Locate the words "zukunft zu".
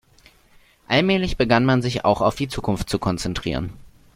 2.47-2.97